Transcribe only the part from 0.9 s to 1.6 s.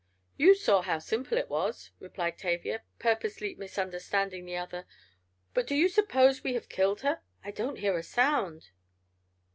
simple it